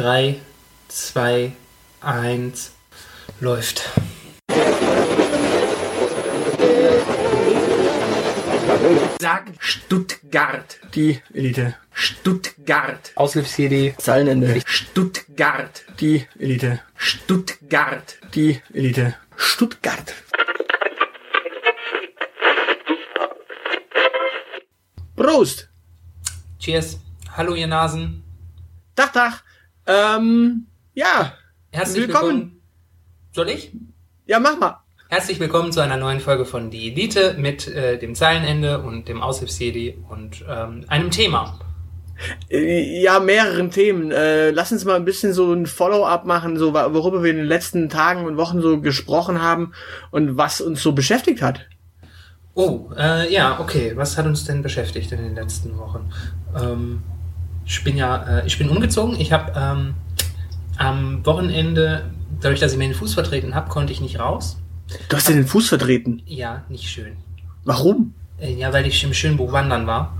[0.00, 0.40] 3,
[0.88, 1.52] 2,
[2.00, 2.72] 1,
[3.38, 3.90] läuft.
[9.20, 10.80] Sag Stuttgart.
[10.94, 11.74] Die Elite.
[11.92, 13.12] Stuttgart.
[13.14, 13.94] Aushilfs-CD.
[13.98, 14.62] Zeilenende.
[14.64, 15.84] Stuttgart.
[16.00, 16.80] Die Elite.
[16.96, 18.16] Stuttgart.
[18.34, 19.16] Die Elite.
[19.36, 20.14] Stuttgart.
[25.14, 25.68] Prost!
[26.58, 26.98] Cheers.
[27.36, 28.24] Hallo, ihr Nasen.
[28.94, 29.42] Dach, Dach.
[29.90, 31.32] Ähm, ja.
[31.72, 32.28] Herzlich Willkommen.
[32.28, 32.62] willkommen.
[33.32, 33.72] Soll ich?
[34.26, 34.78] Ja, mach mal.
[35.08, 39.20] Herzlich willkommen zu einer neuen Folge von Die Elite mit äh, dem Zeilenende und dem
[39.20, 41.58] Aushilfs-CD und ähm, einem Thema.
[42.48, 44.12] Äh, Ja, mehreren Themen.
[44.12, 47.46] Äh, lass uns mal ein bisschen so ein Follow-up machen, so worüber wir in den
[47.46, 49.72] letzten Tagen und Wochen so gesprochen haben
[50.12, 51.66] und was uns so beschäftigt hat.
[52.54, 53.92] Oh, äh, ja, okay.
[53.96, 56.12] Was hat uns denn beschäftigt in den letzten Wochen?
[56.56, 57.02] Ähm,
[57.66, 59.18] ich bin ja, äh, ich bin umgezogen.
[59.18, 59.94] Ich habe ähm,
[60.76, 62.10] am Wochenende,
[62.40, 64.58] dadurch, dass ich mir den Fuß vertreten habe, konnte ich nicht raus.
[65.08, 66.22] Du hast dir den Fuß vertreten.
[66.26, 67.16] Ja, nicht schön.
[67.64, 68.14] Warum?
[68.38, 70.16] Äh, Ja, weil ich im Schönbuch wandern war.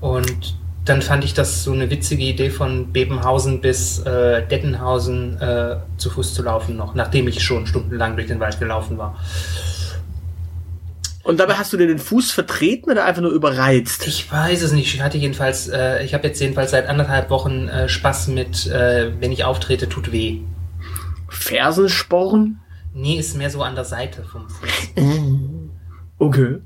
[0.00, 5.78] Und dann fand ich das so eine witzige Idee von Bebenhausen bis äh, Dettenhausen äh,
[5.96, 9.18] zu Fuß zu laufen noch, nachdem ich schon stundenlang durch den Wald gelaufen war.
[11.26, 14.06] Und dabei hast du dir den Fuß vertreten oder einfach nur überreizt?
[14.06, 14.94] Ich weiß es nicht.
[14.94, 19.10] Ich hatte jedenfalls, äh, ich habe jetzt jedenfalls seit anderthalb Wochen äh, Spaß mit, äh,
[19.18, 20.42] wenn ich auftrete, tut weh.
[21.28, 22.60] Fersensporen?
[22.94, 24.68] Nee, ist mehr so an der Seite vom Fuß.
[26.18, 26.60] Okay.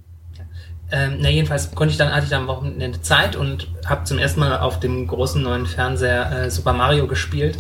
[0.93, 4.19] Ähm, na, jedenfalls konnte ich dann, hatte ich dann am Wochenende Zeit und habe zum
[4.19, 7.57] ersten Mal auf dem großen neuen Fernseher äh, Super Mario gespielt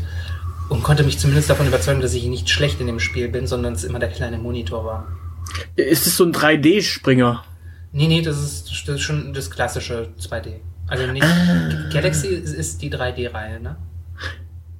[0.69, 3.73] und konnte mich zumindest davon überzeugen, dass ich nicht schlecht in dem Spiel bin, sondern
[3.73, 5.09] es immer der kleine Monitor war.
[5.77, 7.45] Ist es so ein 3D-Springer?
[7.93, 10.61] Nee, nee, das ist, das ist schon das klassische 2D.
[10.87, 11.25] Also nicht,
[11.93, 13.77] Galaxy ist, die 3D-Reihe, ne?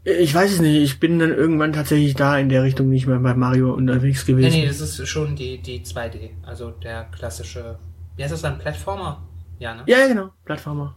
[0.05, 0.77] Ich weiß es nicht.
[0.83, 4.33] Ich bin dann irgendwann tatsächlich da in der Richtung nicht mehr bei Mario unterwegs Nee,
[4.35, 4.51] gewesen.
[4.61, 6.31] nee, das ist schon die, die 2D.
[6.43, 7.79] Also der klassische,
[8.17, 9.23] wie heißt das dann, Plattformer?
[9.59, 9.83] Ja, ne?
[9.87, 10.31] Ja, ja, genau.
[10.45, 10.97] Plattformer.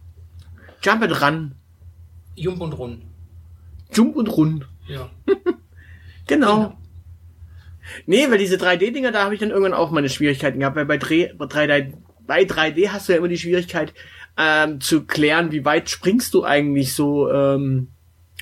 [0.82, 1.54] Jump and Run.
[2.36, 3.02] Jump und Run.
[3.92, 4.64] Jump und Run.
[4.88, 5.10] Ja.
[6.26, 6.54] Genau.
[6.56, 6.78] Genau.
[8.06, 10.96] Nee, weil diese 3D-Dinger, da habe ich dann irgendwann auch meine Schwierigkeiten gehabt, weil bei
[10.96, 11.92] 3D, bei 3D,
[12.26, 13.92] bei 3D hast du ja immer die Schwierigkeit
[14.38, 17.30] ähm, zu klären, wie weit springst du eigentlich so.
[17.30, 17.88] Ähm,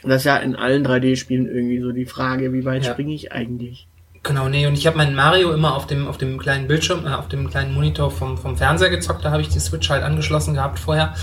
[0.04, 2.92] das ist ja in allen 3D-Spielen irgendwie so die Frage, wie weit Ja.
[2.92, 3.86] springe ich eigentlich?
[4.24, 7.10] Genau, nee, und ich habe meinen Mario immer auf dem, auf dem kleinen Bildschirm, äh,
[7.10, 10.54] auf dem kleinen Monitor vom, vom Fernseher gezockt, da habe ich die Switch halt angeschlossen
[10.54, 11.14] gehabt vorher.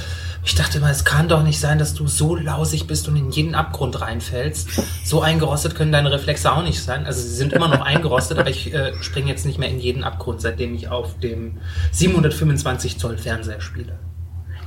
[0.43, 3.29] Ich dachte immer, es kann doch nicht sein, dass du so lausig bist und in
[3.31, 4.69] jeden Abgrund reinfällst.
[5.03, 7.05] So eingerostet können deine Reflexe auch nicht sein.
[7.05, 10.03] Also sie sind immer noch eingerostet, aber ich äh, springe jetzt nicht mehr in jeden
[10.03, 11.57] Abgrund, seitdem ich auf dem
[11.91, 13.99] 725 Zoll Fernseher spiele.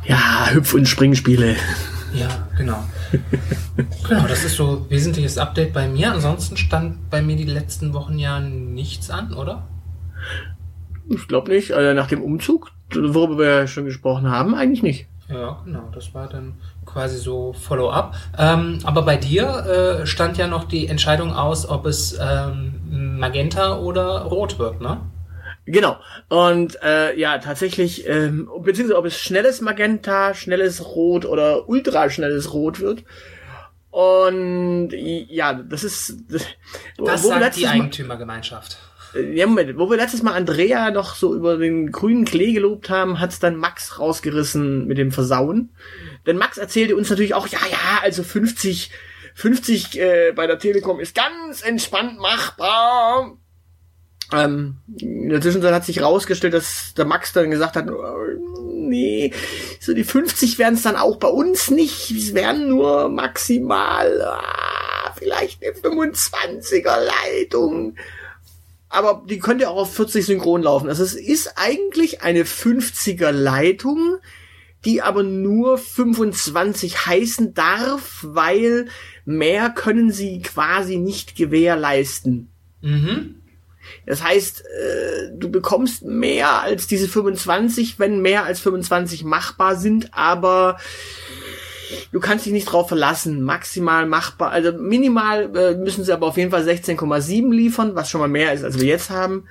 [0.04, 1.56] Ja, Hüpf- und Springspiele.
[2.14, 2.84] Ja, genau.
[4.08, 6.12] genau, das ist so wesentliches Update bei mir.
[6.12, 9.68] Ansonsten stand bei mir die letzten Wochen ja nichts an, oder?
[11.08, 11.72] Ich glaube nicht.
[11.72, 15.06] Also nach dem Umzug, worüber wir ja schon gesprochen haben, eigentlich nicht.
[15.32, 16.54] Ja, genau, das war dann
[16.84, 18.14] quasi so Follow-up.
[18.38, 23.78] Ähm, aber bei dir äh, stand ja noch die Entscheidung aus, ob es ähm, Magenta
[23.78, 25.00] oder Rot wird, ne?
[25.64, 25.96] Genau.
[26.28, 32.80] Und äh, ja, tatsächlich, ähm, beziehungsweise ob es schnelles Magenta, schnelles Rot oder ultraschnelles Rot
[32.80, 33.04] wird.
[33.90, 36.16] Und ja, das ist.
[36.30, 36.46] Das,
[36.98, 38.72] wir sagt die Mal- Eigentümergemeinschaft?
[38.72, 38.76] Äh,
[39.14, 43.20] Ja, Moment, wo wir letztes Mal Andrea noch so über den grünen Klee gelobt haben,
[43.20, 45.70] hat's dann Max rausgerissen mit dem Versauen.
[46.26, 48.90] Denn Max erzählte uns natürlich auch, ja, ja, also 50,
[49.34, 53.36] 50 äh, bei der Telekom ist ganz entspannt machbar.
[54.32, 58.16] Ähm, in der Zwischenzeit hat sich rausgestellt, dass der Max dann gesagt hat, oh,
[58.72, 59.32] nee,
[59.78, 62.10] so die 50 werden es dann auch bei uns nicht.
[62.10, 67.96] Es werden nur maximal ah, vielleicht eine 25er Leitung
[68.92, 70.88] aber die könnte auch auf 40 synchron laufen.
[70.88, 74.18] Also es ist eigentlich eine 50er Leitung,
[74.84, 78.88] die aber nur 25 heißen darf, weil
[79.24, 82.50] mehr können sie quasi nicht gewährleisten.
[82.82, 83.36] Mhm.
[84.04, 90.12] Das heißt, äh, du bekommst mehr als diese 25, wenn mehr als 25 machbar sind,
[90.12, 90.76] aber
[92.12, 93.42] du kannst dich nicht drauf verlassen.
[93.42, 98.20] Maximal machbar, also minimal äh, müssen sie aber auf jeden Fall 16,7 liefern, was schon
[98.20, 99.46] mal mehr ist, als wir jetzt haben.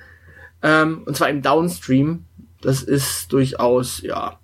[0.62, 2.24] Ähm, und zwar im Downstream.
[2.60, 4.38] Das ist durchaus, ja.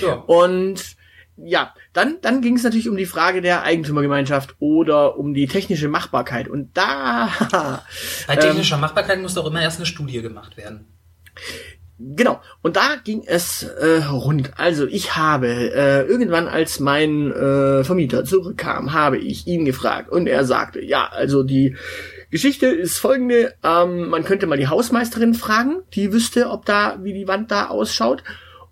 [0.00, 0.14] Ja.
[0.14, 0.96] Und
[1.36, 5.88] ja, dann, dann ging es natürlich um die Frage der Eigentümergemeinschaft oder um die technische
[5.88, 6.48] Machbarkeit.
[6.48, 7.28] Und da
[8.26, 10.86] Bei technischer Machbarkeit muss doch immer erst eine Studie gemacht werden.
[11.98, 12.40] Genau.
[12.60, 14.50] Und da ging es äh, rund.
[14.56, 20.26] Also ich habe äh, irgendwann, als mein äh, Vermieter zurückkam, habe ich ihn gefragt und
[20.26, 21.76] er sagte, ja, also die
[22.30, 27.12] Geschichte ist folgende: ähm, Man könnte mal die Hausmeisterin fragen, die wüsste, ob da wie
[27.12, 28.24] die Wand da ausschaut.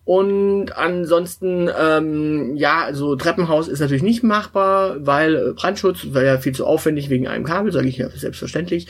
[0.05, 6.39] Und ansonsten, ähm, ja, also Treppenhaus ist natürlich nicht machbar, weil äh, Brandschutz wäre ja
[6.39, 8.89] viel zu aufwendig wegen einem Kabel, sage ich ja selbstverständlich.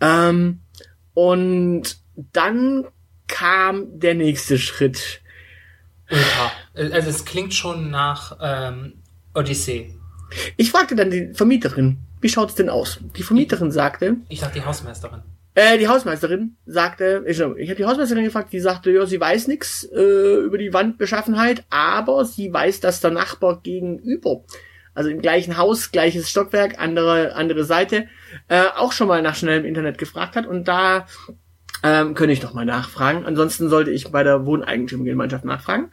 [0.00, 0.62] Ähm,
[1.14, 1.98] und
[2.32, 2.86] dann
[3.30, 5.20] kam der nächste Schritt.
[6.10, 6.52] Oha.
[6.74, 8.94] Also es klingt schon nach ähm,
[9.34, 9.94] Odyssee.
[10.56, 13.00] Ich fragte dann die Vermieterin, wie schaut's denn aus?
[13.16, 15.22] Die Vermieterin sagte, Ich dachte die Hausmeisterin.
[15.54, 19.48] äh, die Hausmeisterin sagte, ich, ich habe die Hausmeisterin gefragt, die sagte, ja, sie weiß
[19.48, 24.42] nichts äh, über die Wandbeschaffenheit, aber sie weiß, dass der Nachbar gegenüber,
[24.94, 28.08] also im gleichen Haus, gleiches Stockwerk, andere andere Seite,
[28.48, 31.06] äh, auch schon mal nach schnellem Internet gefragt hat und da
[31.82, 33.24] ähm, könnte ich doch mal nachfragen.
[33.24, 35.90] Ansonsten sollte ich bei der Wohneigentümergemeinschaft nachfragen.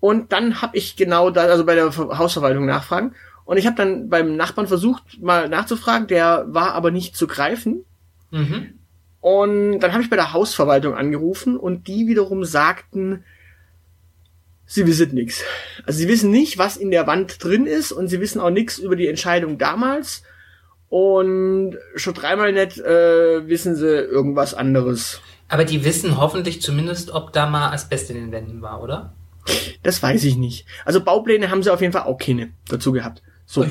[0.00, 3.14] Und dann habe ich genau da, also bei der Ver- Hausverwaltung nachfragen.
[3.44, 7.84] Und ich habe dann beim Nachbarn versucht, mal nachzufragen, der war aber nicht zu greifen.
[8.30, 8.74] Mhm.
[9.20, 13.24] Und dann habe ich bei der Hausverwaltung angerufen und die wiederum sagten,
[14.64, 15.42] sie wissen nichts.
[15.84, 18.78] Also sie wissen nicht, was in der Wand drin ist und sie wissen auch nichts
[18.78, 20.22] über die Entscheidung damals.
[20.90, 25.20] Und schon dreimal nicht äh, wissen sie irgendwas anderes.
[25.48, 29.14] Aber die wissen hoffentlich zumindest, ob da mal Asbest in den Wänden war, oder?
[29.84, 30.66] Das weiß ich nicht.
[30.84, 33.22] Also Baupläne haben sie auf jeden Fall auch keine dazu gehabt.
[33.46, 33.66] So.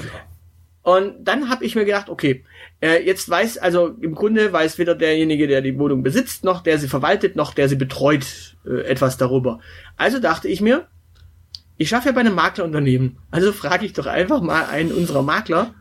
[0.82, 2.46] Und dann habe ich mir gedacht, okay,
[2.82, 6.80] äh, jetzt weiß, also im Grunde weiß weder derjenige, der die Wohnung besitzt, noch der
[6.80, 9.60] sie verwaltet, noch der sie betreut, äh, etwas darüber.
[9.98, 10.88] Also dachte ich mir,
[11.78, 13.18] ich schaffe ja bei einem Maklerunternehmen.
[13.30, 15.74] Also frage ich doch einfach mal einen unserer Makler,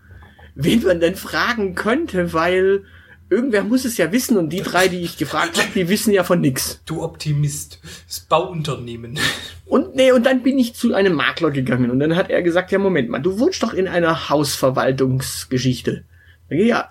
[0.59, 2.85] wen man denn fragen könnte, weil
[3.31, 6.25] irgendwer muss es ja wissen und die drei, die ich gefragt habe, die wissen ja
[6.25, 6.83] von nix.
[6.85, 7.81] Du Optimist.
[8.07, 9.19] Das Bauunternehmen.
[9.67, 12.73] Und nee, und dann bin ich zu einem Makler gegangen und dann hat er gesagt,
[12.73, 16.05] ja Moment mal, du wohnst doch in einer Hausverwaltungsgeschichte.
[16.51, 16.91] Ja,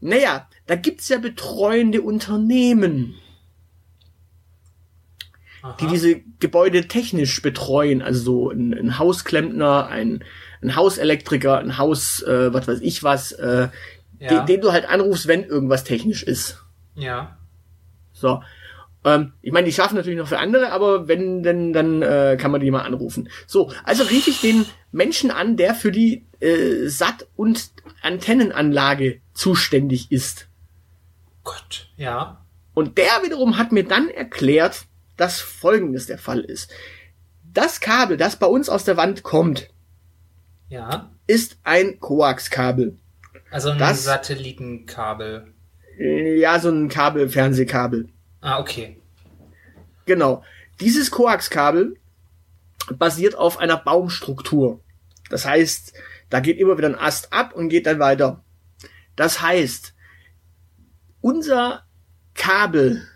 [0.00, 3.14] naja, da gibt's ja betreuende Unternehmen,
[5.80, 5.90] die Aha.
[5.90, 10.22] diese Gebäude technisch betreuen, also so ein, ein Hausklempner, ein,
[10.62, 13.68] ein Hauselektriker, ein Haus, äh, was weiß ich was, äh,
[14.18, 14.28] Ja.
[14.28, 16.62] den, den du halt anrufst, wenn irgendwas technisch ist.
[16.94, 17.38] Ja.
[18.12, 18.42] So.
[19.04, 22.50] Ähm, ich meine, die schaffen natürlich noch für andere, aber wenn, denn, dann äh, kann
[22.50, 23.30] man die mal anrufen.
[23.46, 27.70] So, also rief ich den Menschen an, der für die äh, Sat- und
[28.02, 30.48] Antennenanlage zuständig ist.
[31.44, 31.88] Gott.
[31.96, 32.44] Ja.
[32.74, 34.84] Und der wiederum hat mir dann erklärt,
[35.16, 36.70] dass folgendes der Fall ist.
[37.52, 39.68] Das Kabel, das bei uns aus der Wand kommt,
[40.70, 41.10] Ja.
[41.26, 42.96] ist ein Koaxkabel.
[43.50, 45.52] Also ein Das- Satellitenkabel.
[45.98, 48.08] Ja, so ein Kabel, Fernsehkabel.
[48.40, 48.98] Ah, okay.
[50.06, 50.42] Genau.
[50.80, 51.96] Dieses Koaxkabel
[52.96, 54.80] basiert auf einer Baumstruktur.
[55.28, 55.92] Das heißt,
[56.30, 58.42] da geht immer wieder ein Ast ab und geht dann weiter.
[59.16, 59.94] Das heißt,
[61.20, 61.84] unser
[62.34, 63.06] Kabel,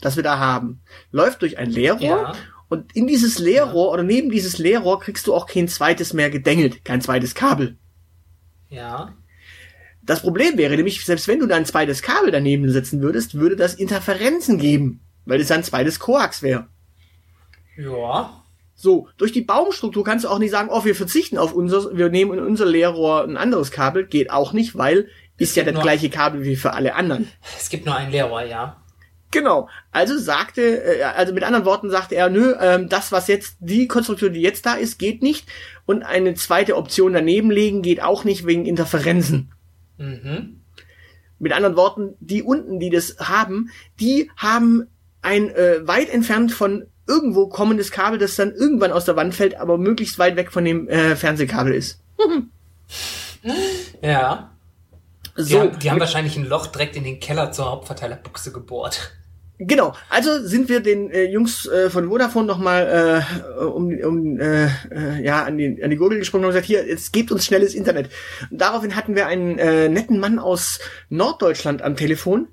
[0.00, 0.80] das wir da haben,
[1.10, 2.32] läuft durch ein Leerrohr Ja.
[2.68, 6.84] Und in dieses Leerrohr oder neben dieses Leerrohr kriegst du auch kein zweites mehr gedengelt,
[6.84, 7.78] kein zweites Kabel.
[8.68, 9.14] Ja.
[10.02, 13.56] Das Problem wäre nämlich, selbst wenn du da ein zweites Kabel daneben setzen würdest, würde
[13.56, 16.68] das Interferenzen geben, weil es ein zweites Koax wäre.
[17.76, 18.42] Ja.
[18.74, 22.10] So, durch die Baumstruktur kannst du auch nicht sagen, oh, wir verzichten auf unser, wir
[22.10, 24.06] nehmen in unser Leerrohr ein anderes Kabel.
[24.06, 27.28] Geht auch nicht, weil ist ja das gleiche Kabel wie für alle anderen.
[27.56, 28.76] Es gibt nur ein Leerrohr, ja.
[29.30, 29.68] Genau.
[29.92, 33.86] Also sagte, äh, also mit anderen Worten sagte er, nö, ähm, das, was jetzt, die
[33.86, 35.46] Konstruktion, die jetzt da ist, geht nicht.
[35.86, 39.52] Und eine zweite Option daneben legen geht auch nicht wegen Interferenzen.
[39.98, 40.60] Mhm.
[41.38, 43.70] Mit anderen Worten, die unten, die das haben,
[44.00, 44.86] die haben
[45.22, 49.58] ein äh, weit entfernt von irgendwo kommendes Kabel, das dann irgendwann aus der Wand fällt,
[49.58, 52.00] aber möglichst weit weg von dem äh, Fernsehkabel ist.
[54.02, 54.50] Ja.
[55.36, 59.12] Die, So, haben, die haben wahrscheinlich ein Loch direkt in den Keller zur Hauptverteilerbuchse gebohrt.
[59.58, 59.94] Genau.
[60.08, 63.24] Also sind wir den äh, Jungs äh, von Vodafone nochmal
[63.60, 66.86] äh, um, um äh, äh, ja an die an die Gurgel gesprungen und gesagt, hier,
[66.86, 68.10] jetzt gebt uns schnelles Internet.
[68.50, 72.48] Und daraufhin hatten wir einen äh, netten Mann aus Norddeutschland am Telefon,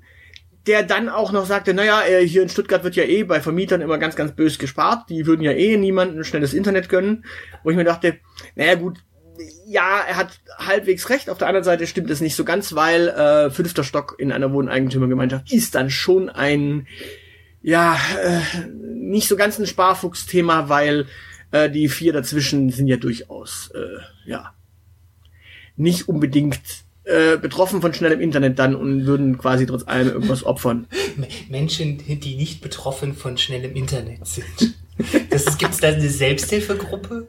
[0.66, 3.80] der dann auch noch sagte, naja, äh, hier in Stuttgart wird ja eh bei Vermietern
[3.80, 5.08] immer ganz, ganz bös gespart.
[5.08, 7.24] Die würden ja eh niemandem schnelles Internet gönnen.
[7.62, 8.18] Wo ich mir dachte,
[8.56, 8.98] naja gut,
[9.66, 11.30] ja, er hat halbwegs recht.
[11.30, 14.52] Auf der anderen Seite stimmt es nicht so ganz, weil äh, fünfter Stock in einer
[14.52, 16.86] Wohneigentümergemeinschaft ist dann schon ein,
[17.62, 18.40] ja, äh,
[18.94, 21.06] nicht so ganz ein Sparfuchsthema, weil
[21.50, 24.54] äh, die vier dazwischen sind ja durchaus, äh, ja,
[25.76, 26.60] nicht unbedingt
[27.04, 30.86] äh, betroffen von schnellem Internet dann und würden quasi trotz allem irgendwas opfern.
[31.48, 34.74] Menschen, die nicht betroffen von schnellem Internet sind.
[35.58, 37.28] Gibt es da eine Selbsthilfegruppe?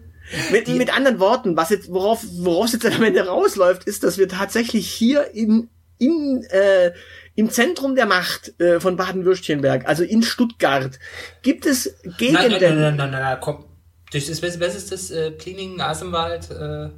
[0.52, 4.18] Mit, mit anderen Worten, was jetzt, worauf, worauf es jetzt am Ende rausläuft, ist, dass
[4.18, 6.92] wir tatsächlich hier in, in, äh,
[7.36, 11.00] im Zentrum der Macht äh, von Baden-Württemberg, also in Stuttgart,
[11.44, 12.52] gibt es Gegenden.
[12.52, 13.66] Nein, nein, nein, nein, nein, nein, komm.
[14.12, 15.12] Das ist, was, ist das?
[15.12, 16.50] Äh, Kliningen, Asenwald?
[16.52, 16.90] Äh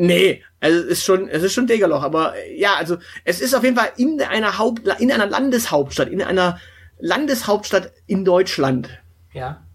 [0.00, 3.64] Nee, also es ist schon, es ist schon Degerloch, aber ja, also es ist auf
[3.64, 6.60] jeden Fall in einer Haupt, in einer Landeshauptstadt, in einer
[7.00, 8.90] Landeshauptstadt in Deutschland.
[9.32, 9.66] Ja.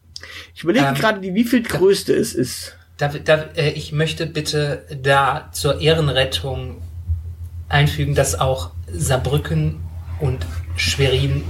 [0.56, 2.78] Ich überlege ähm, gerade, wie viel größte es ist.
[3.04, 6.82] Da, da, äh, ich möchte bitte da zur Ehrenrettung
[7.68, 9.84] einfügen, dass auch Saarbrücken
[10.22, 10.46] und
[10.78, 11.44] Schwerin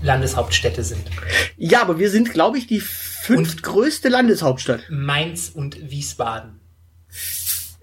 [0.00, 1.02] Landeshauptstädte sind.
[1.58, 4.80] Ja, aber wir sind, glaube ich, die fünftgrößte Landeshauptstadt.
[4.88, 6.58] Mainz und Wiesbaden.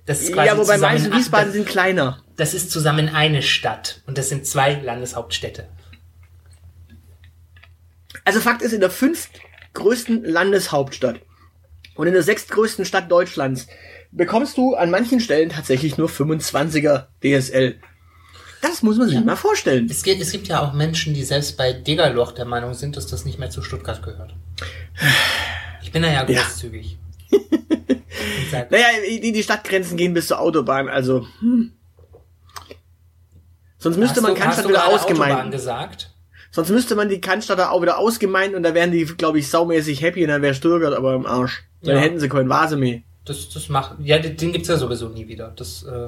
[0.08, 2.24] Das ist quasi ja, wobei Mainz und Wiesbaden sind kleiner.
[2.38, 5.68] Das ist zusammen eine Stadt und das sind zwei Landeshauptstädte.
[8.24, 11.20] Also Fakt ist, in der fünftgrößten Landeshauptstadt
[11.96, 13.68] und in der sechstgrößten Stadt Deutschlands
[14.12, 17.76] bekommst du an manchen Stellen tatsächlich nur 25er DSL.
[18.62, 19.24] Das muss man sich ja.
[19.24, 19.88] mal vorstellen.
[19.90, 23.08] Es gibt, es gibt ja auch Menschen, die selbst bei Degerloch der Meinung sind, dass
[23.08, 24.34] das nicht mehr zu Stuttgart gehört.
[25.84, 26.98] Ich bin da ja großzügig.
[28.52, 28.66] Ja.
[28.70, 31.28] naja, die, die Stadtgrenzen gehen bis zur Autobahn, also.
[31.40, 31.74] Hm.
[33.78, 35.52] Sonst müsste hast man Cannstatt wieder ausgemeint.
[35.52, 36.15] gesagt?
[36.56, 40.02] Sonst müsste man die Cannstatt auch wieder ausgemeint und da wären die, glaube ich, saumäßig
[40.02, 41.66] happy und dann wäre Stuttgart aber im Arsch.
[41.82, 42.02] Dann ja.
[42.02, 43.02] hätten sie keinen Vase mehr.
[43.26, 45.52] Das, das macht, ja, den gibt's ja sowieso nie wieder.
[45.54, 46.08] Das, äh,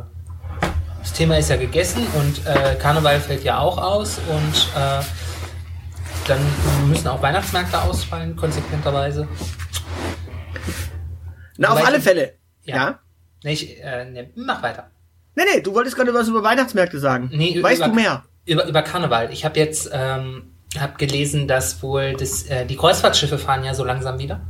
[1.02, 5.04] das Thema ist ja gegessen und äh, Karneval fällt ja auch aus und äh,
[6.30, 6.40] dann
[6.88, 9.28] müssen auch Weihnachtsmärkte ausfallen, konsequenterweise.
[11.58, 12.36] Na, auf alle Fälle.
[12.64, 12.76] Ja.
[12.76, 13.00] ja?
[13.44, 14.92] Nee, ich, äh, nee, mach weiter.
[15.36, 17.32] Nee, nee, du wolltest gerade was über Weihnachtsmärkte sagen.
[17.34, 18.24] Nee, weißt über, du mehr?
[18.48, 19.32] Über, über Karneval.
[19.32, 20.44] Ich habe jetzt ähm,
[20.80, 24.42] hab gelesen, dass wohl das, äh, die Kreuzfahrtschiffe fahren ja so langsam wieder.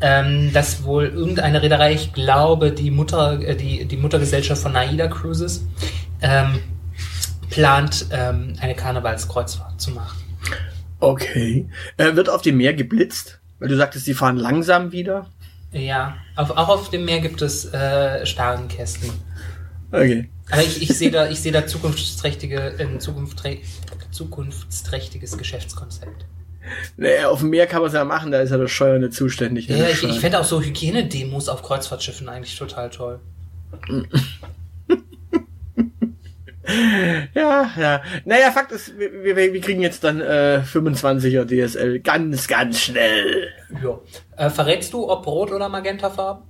[0.00, 5.06] Ähm, dass wohl irgendeine Reederei, ich glaube, die Mutter, äh, die, die Muttergesellschaft von Naida
[5.08, 5.64] Cruises,
[6.20, 6.58] ähm,
[7.48, 10.18] plant, ähm, eine Karnevalskreuzfahrt zu machen.
[11.00, 11.68] Okay.
[11.96, 13.40] Äh, wird auf dem Meer geblitzt?
[13.58, 15.26] Weil du sagtest, die fahren langsam wieder.
[15.72, 19.10] Ja, auf, auch auf dem Meer gibt es äh, Starrenkästen.
[19.90, 20.28] Okay.
[20.50, 26.24] Aber ich, ich sehe da, ich sehe da zukunftsträchtige, ein zukunftsträchtiges Geschäftskonzept.
[26.96, 29.14] Naja, auf dem Meer kann man es ja machen, da ist ja das Steuer nicht
[29.14, 29.68] zuständig.
[29.68, 33.20] Ja, ich, ich fände auch so Hygienedemos auf Kreuzfahrtschiffen eigentlich total toll.
[37.34, 38.02] ja, ja.
[38.24, 43.48] Naja, Fakt ist, wir, wir, wir kriegen jetzt dann äh, 25er DSL ganz, ganz schnell.
[43.82, 44.00] Ja.
[44.36, 46.42] Äh, verrätst du, ob Rot oder Magentafarben?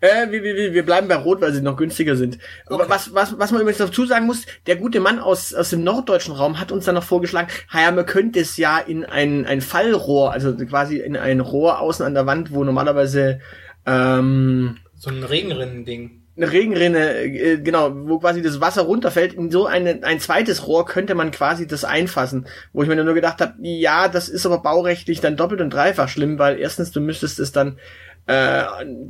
[0.00, 2.38] Äh, wir, wir, wir bleiben bei Rot, weil sie noch günstiger sind.
[2.66, 2.84] Okay.
[2.88, 6.34] Was, was, was man übrigens dazu sagen muss, der gute Mann aus, aus dem norddeutschen
[6.34, 10.32] Raum hat uns dann noch vorgeschlagen, ja, man könnte es ja in ein, ein Fallrohr,
[10.32, 13.40] also quasi in ein Rohr außen an der Wand, wo normalerweise
[13.86, 19.66] ähm, so ein Regenrinnen-Ding eine Regenrinne, äh, genau, wo quasi das Wasser runterfällt, in so
[19.66, 22.46] eine, ein zweites Rohr könnte man quasi das einfassen.
[22.72, 26.08] Wo ich mir nur gedacht habe, ja, das ist aber baurechtlich dann doppelt und dreifach
[26.08, 27.78] schlimm, weil erstens, du müsstest es dann,
[28.26, 28.64] äh,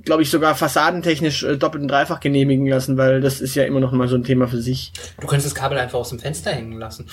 [0.04, 3.80] glaube ich, sogar fassadentechnisch äh, doppelt und dreifach genehmigen lassen, weil das ist ja immer
[3.80, 4.92] noch mal so ein Thema für sich.
[5.20, 7.06] Du könntest das Kabel einfach aus dem Fenster hängen lassen.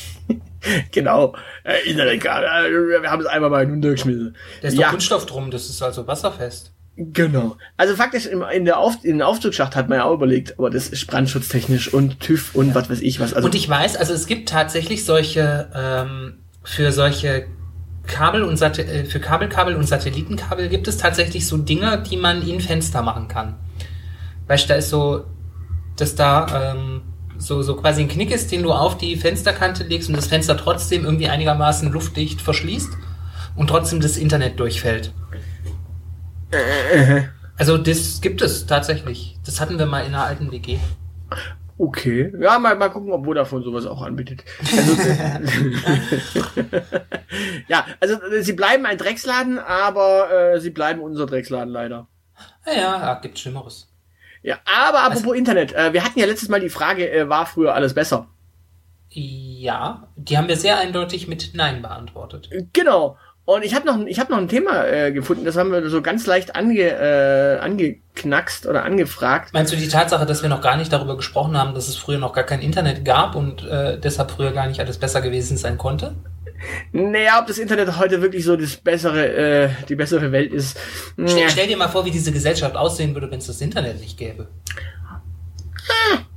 [0.92, 1.34] genau.
[1.64, 2.44] Äh, Internetkabel.
[2.44, 4.36] Äh, wir haben es einmal mal hinuntergeschmissen.
[4.60, 4.82] Da ist ja.
[4.82, 6.72] doch Kunststoff drum, das ist also wasserfest.
[6.96, 7.56] Genau.
[7.78, 10.88] Also faktisch in der Auf in der Aufzugsschacht hat man ja auch überlegt, aber das
[10.88, 12.74] ist brandschutztechnisch und TÜV und ja.
[12.74, 13.32] was weiß ich was.
[13.32, 17.46] Also und ich weiß, also es gibt tatsächlich solche ähm, für solche
[18.06, 22.46] Kabel und Sat äh, für Kabelkabel und Satellitenkabel gibt es tatsächlich so Dinger, die man
[22.46, 23.54] in Fenster machen kann.
[24.46, 25.24] Weißt du, da ist so,
[25.96, 27.02] dass da ähm,
[27.38, 30.56] so, so quasi ein Knick ist, den du auf die Fensterkante legst und das Fenster
[30.56, 32.90] trotzdem irgendwie einigermaßen luftdicht verschließt
[33.56, 35.12] und trotzdem das Internet durchfällt.
[37.56, 39.38] Also das gibt es tatsächlich.
[39.44, 40.78] Das hatten wir mal in einer alten WG.
[41.82, 42.32] Okay.
[42.38, 44.44] Ja, mal, mal gucken, ob Vodafone sowas auch anbietet.
[44.60, 44.92] Also,
[47.66, 52.06] ja, also sie bleiben ein Drecksladen, aber äh, sie bleiben unser Drecksladen leider.
[52.64, 53.92] Ja, ja, gibt Schlimmeres.
[54.42, 57.46] Ja, aber apropos also, Internet, äh, wir hatten ja letztes Mal die Frage, äh, war
[57.46, 58.28] früher alles besser?
[59.08, 62.48] Ja, die haben wir sehr eindeutig mit Nein beantwortet.
[62.72, 63.18] Genau.
[63.44, 66.00] Und ich habe noch, ich hab noch ein Thema äh, gefunden, das haben wir so
[66.00, 69.52] ganz leicht ange, äh, angeknackst oder angefragt.
[69.52, 72.18] Meinst du die Tatsache, dass wir noch gar nicht darüber gesprochen haben, dass es früher
[72.18, 75.76] noch gar kein Internet gab und äh, deshalb früher gar nicht alles besser gewesen sein
[75.76, 76.14] konnte?
[76.92, 80.78] Naja, ob das Internet heute wirklich so das bessere, äh, die bessere Welt ist.
[81.26, 84.16] Stell, stell dir mal vor, wie diese Gesellschaft aussehen würde, wenn es das Internet nicht
[84.16, 84.46] gäbe.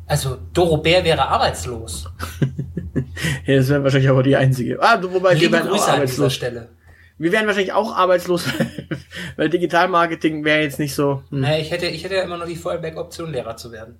[0.07, 2.09] Also Doro Bär wäre arbeitslos.
[3.45, 4.81] ja, das wäre wahrscheinlich aber die einzige.
[4.81, 6.33] Ah, wobei Liebe wären auch Grüße an dieser arbeitslos.
[6.33, 6.69] Stelle.
[7.17, 8.45] Wir wären wahrscheinlich auch arbeitslos,
[9.38, 11.24] weil Digitalmarketing wäre jetzt nicht so.
[11.29, 11.41] Hm.
[11.41, 14.00] Naja, ich hätte, ich hätte ja immer noch die Fallback-Option, Lehrer zu werden.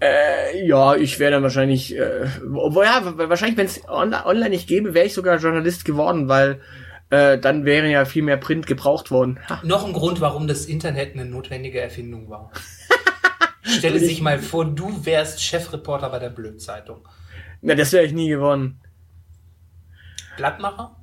[0.00, 4.50] Äh, ja, ich wäre dann wahrscheinlich, äh, obwohl ja, wa- wahrscheinlich, wenn es on online
[4.50, 6.60] nicht gäbe, wäre ich sogar Journalist geworden, weil
[7.10, 9.40] äh, dann wäre ja viel mehr Print gebraucht worden.
[9.48, 9.60] Ha.
[9.64, 12.52] Noch ein Grund, warum das Internet eine notwendige Erfindung war.
[13.62, 17.06] Stelle sich mal vor, du wärst Chefreporter bei der Blödzeitung.
[17.60, 18.80] Na, das wäre ich nie geworden.
[20.36, 20.94] Blattmacher?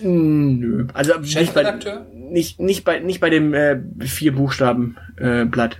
[0.00, 0.86] Nö.
[0.94, 1.78] Also nicht bei,
[2.12, 5.78] nicht, nicht bei nicht bei dem äh, vier Buchstaben äh, Blatt.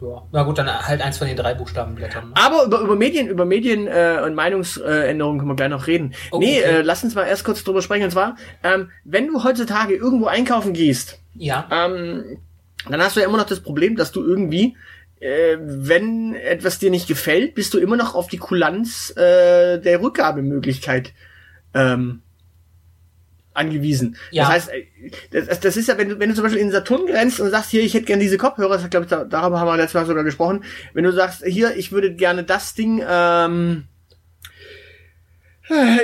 [0.00, 0.22] Ja.
[0.32, 2.28] Na gut, dann halt eins von den drei Buchstabenblättern.
[2.30, 2.34] Ne?
[2.34, 6.14] Aber über, über Medien, über Medien äh, und Meinungsänderungen können wir gleich noch reden.
[6.30, 6.78] Oh, nee, okay.
[6.78, 8.04] äh, lass uns mal erst kurz drüber sprechen.
[8.04, 11.68] Und zwar, ähm, wenn du heutzutage irgendwo einkaufen gehst, Ja.
[11.70, 12.38] ähm,
[12.88, 14.74] dann hast du ja immer noch das Problem, dass du irgendwie,
[15.20, 20.00] äh, wenn etwas dir nicht gefällt, bist du immer noch auf die Kulanz äh, der
[20.00, 21.12] Rückgabemöglichkeit
[21.74, 22.22] ähm,
[23.52, 24.16] angewiesen.
[24.30, 24.44] Ja.
[24.44, 24.86] Das heißt, äh,
[25.30, 27.70] das, das ist ja, wenn du, wenn du zum Beispiel in Saturn grenzt und sagst,
[27.70, 30.06] hier, ich hätte gerne diese Kopfhörer, das glaube ich, da, darüber haben wir letztes Mal
[30.06, 33.84] sogar gesprochen, wenn du sagst, hier, ich würde gerne das Ding, ähm,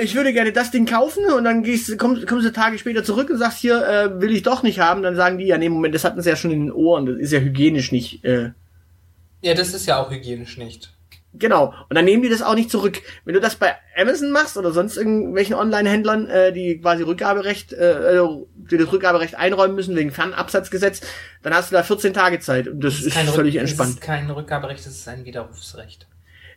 [0.01, 3.29] ich würde gerne das Ding kaufen und dann gehst, kommst, kommst du Tage später zurück
[3.29, 5.93] und sagst hier, äh, will ich doch nicht haben, dann sagen die, ja, nee, Moment,
[5.95, 8.51] das hatten sie ja schon in den Ohren, das ist ja hygienisch nicht, äh,
[9.41, 10.96] Ja, das ist ja auch hygienisch nicht.
[11.33, 11.73] Genau.
[11.89, 13.01] Und dann nehmen die das auch nicht zurück.
[13.25, 18.17] Wenn du das bei Amazon machst oder sonst irgendwelchen Online-Händlern, äh, die quasi Rückgaberecht, äh,
[18.17, 21.01] äh, die das Rückgaberecht einräumen müssen wegen Fernabsatzgesetz,
[21.43, 22.67] dann hast du da 14 Tage Zeit.
[22.67, 23.89] Und das, ist kein völlig Rück- entspannt.
[23.89, 26.07] Das ist kein Rückgaberecht, das ist ein Widerrufsrecht.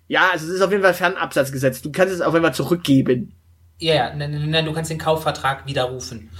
[0.09, 1.83] Ja, also es ist auf jeden Fall Fernabsatzgesetz.
[1.83, 3.33] Du kannst es auf jeden Fall zurückgeben.
[3.79, 6.31] Ja, ja, nein, nein, nein, du kannst den Kaufvertrag widerrufen.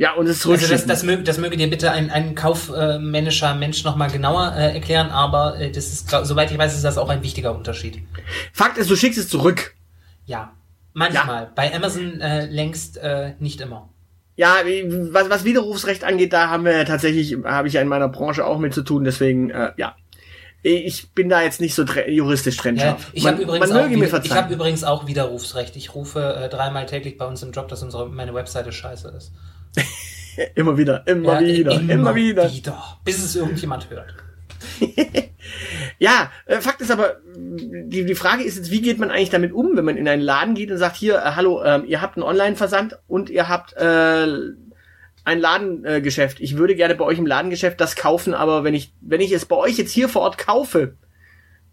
[0.00, 0.88] Ja, und es Also das, zurückschicken.
[0.88, 5.60] das, möge, das möge dir bitte ein, ein kaufmännischer Mensch nochmal genauer äh, erklären, aber
[5.60, 8.00] äh, das ist, soweit ich weiß, ist das auch ein wichtiger Unterschied.
[8.54, 9.74] Fakt ist, du schickst es zurück.
[10.24, 10.52] Ja,
[10.94, 11.50] manchmal.
[11.54, 13.90] Bei Amazon äh, längst äh, nicht immer.
[14.36, 14.54] Ja,
[15.12, 18.58] was, was Widerrufsrecht angeht, da haben wir tatsächlich, habe ich ja in meiner Branche auch
[18.58, 19.96] mit zu tun, deswegen, äh, ja.
[20.62, 23.10] Ich bin da jetzt nicht so juristisch Ja, trennscharf.
[23.12, 25.76] ich man, habe übrigens, man auch mir ich hab übrigens auch Widerrufsrecht.
[25.76, 29.32] Ich rufe äh, dreimal täglich bei uns im Job, dass unsere meine Webseite scheiße ist.
[30.54, 32.50] immer wieder, immer Ja, wieder, immer, wieder.
[33.04, 34.14] Bis es irgendjemand hört.
[35.98, 39.52] Ja, äh, Fakt ist aber, die, die Frage ist jetzt, wie geht man eigentlich damit
[39.52, 42.16] um, wenn man in einen Laden geht und sagt, hier, äh, hallo, ähm, ihr habt
[42.16, 44.26] einen Online-Versand und ihr habt äh,
[45.24, 46.40] ein Ladengeschäft.
[46.40, 49.32] Äh, ich würde gerne bei euch im Ladengeschäft das kaufen, aber wenn ich, wenn ich
[49.32, 50.96] es bei euch jetzt hier vor Ort kaufe,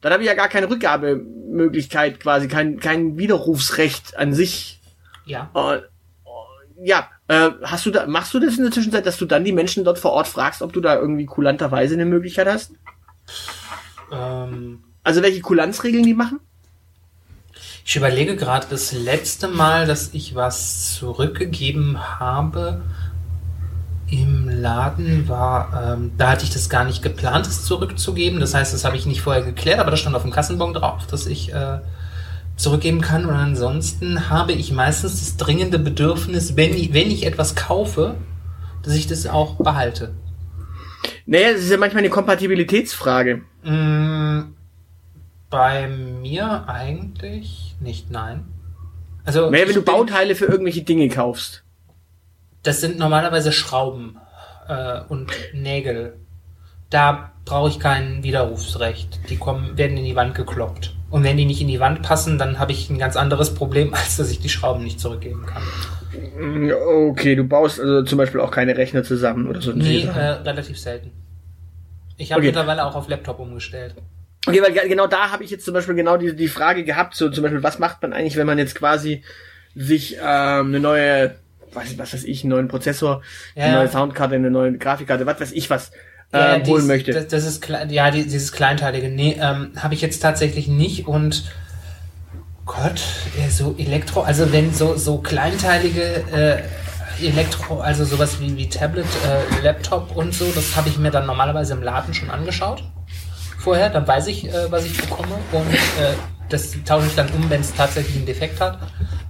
[0.02, 4.82] dann habe ich ja gar keine Rückgabemöglichkeit quasi, kein, kein Widerrufsrecht an sich.
[5.26, 5.52] Ja.
[5.56, 5.82] Äh,
[6.84, 9.52] ja, äh, hast du da, machst du das in der Zwischenzeit, dass du dann die
[9.54, 12.72] Menschen dort vor Ort fragst, ob du da irgendwie kulanterweise eine Möglichkeit hast?
[14.12, 16.40] Ähm, Also welche Kulanzregeln die machen?
[17.86, 22.82] ich überlege gerade das letzte Mal, dass ich was zurückgegeben habe
[24.10, 28.40] im Laden war, ähm, da hatte ich das gar nicht geplant, es zurückzugeben.
[28.40, 31.08] Das heißt, das habe ich nicht vorher geklärt, aber das stand auf dem Kassenbon drauf,
[31.08, 31.80] dass ich äh,
[32.58, 33.26] zurückgeben kann.
[33.26, 38.16] Und ansonsten habe ich meistens das dringende Bedürfnis, wenn ich, wenn ich etwas kaufe,
[38.84, 40.14] dass ich das auch behalte.
[41.26, 43.44] Naja, es ist ja manchmal eine Kompatibilitätsfrage.
[43.64, 44.54] Mm,
[45.50, 48.46] bei mir eigentlich nicht, nein.
[49.24, 51.64] Also Naja, wenn du Bauteile für irgendwelche Dinge kaufst.
[52.64, 54.18] Das sind normalerweise Schrauben
[54.68, 56.18] äh, und Nägel.
[56.90, 59.20] Da brauche ich kein Widerrufsrecht.
[59.30, 60.94] Die kommen, werden in die Wand gekloppt.
[61.10, 63.94] Und wenn die nicht in die Wand passen, dann habe ich ein ganz anderes Problem,
[63.94, 65.64] als dass ich die Schrauben nicht zurückgeben kann.
[66.40, 66.72] Mm,
[67.12, 69.72] Okay, du baust also zum Beispiel auch keine Rechner zusammen oder so.
[69.74, 71.12] Nee, äh, relativ selten.
[72.18, 72.48] Ich habe Okay.
[72.48, 73.96] mittlerweile auch auf Laptop umgestellt.
[74.48, 77.16] Okay, weil ge- genau da habe ich jetzt zum Beispiel genau die, die Frage gehabt,
[77.16, 79.24] so zum Beispiel, was macht man eigentlich, wenn man jetzt quasi
[79.76, 81.36] sich ähm, eine neue,
[81.74, 83.22] was, was weiß ich, einen neuen Prozessor,
[83.56, 83.74] eine Ja.
[83.80, 85.92] neue Soundkarte, eine neue Grafikkarte, was weiß ich was,
[86.34, 87.12] Ja, ähm, dies- holen möchte.
[87.12, 89.10] Das, das ist ja, die, dieses Kleinteilige.
[89.10, 91.44] Nee, ähm, habe ich jetzt tatsächlich nicht und
[92.66, 93.02] Gott,
[93.40, 96.02] äh, so Elektro, also wenn so, so kleinteilige
[96.34, 101.10] äh, Elektro, also sowas wie, wie Tablet, äh, Laptop und so, das habe ich mir
[101.10, 102.84] dann normalerweise im Laden schon angeschaut.
[103.58, 106.14] Vorher, dann weiß ich, äh, was ich bekomme und äh,
[106.50, 108.80] das tausche ich dann um, wenn es tatsächlich einen Defekt hat.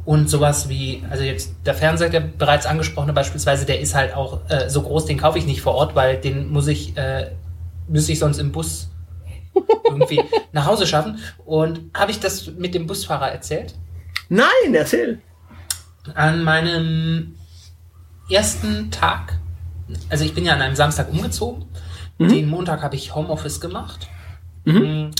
[0.05, 4.41] Und sowas wie, also jetzt der Fernseher, der bereits angesprochene beispielsweise, der ist halt auch
[4.49, 7.31] äh, so groß, den kaufe ich nicht vor Ort, weil den muss ich, äh,
[7.87, 8.89] müsste ich sonst im Bus
[9.85, 10.21] irgendwie
[10.53, 11.19] nach Hause schaffen.
[11.45, 13.75] Und habe ich das mit dem Busfahrer erzählt?
[14.29, 15.21] Nein, erzähl.
[16.13, 17.35] An meinem
[18.29, 19.39] ersten Tag,
[20.09, 21.65] also ich bin ja an einem Samstag umgezogen,
[22.19, 24.07] den Montag habe ich Homeoffice gemacht
[24.67, 25.11] Mhm.